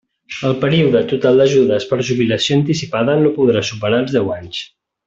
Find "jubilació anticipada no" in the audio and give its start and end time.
2.09-3.35